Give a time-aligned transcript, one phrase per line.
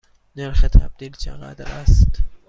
[0.35, 2.07] نرخ تبدیل چقدر است؟